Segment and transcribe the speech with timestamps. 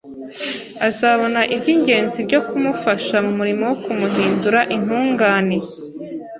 [0.87, 5.57] azabona iby’ingenzi byo kumufasha mu murimo wo kumuhindura intungane